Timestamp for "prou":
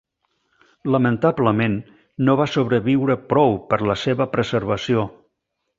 3.35-3.57